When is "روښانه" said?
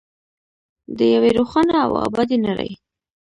1.37-1.75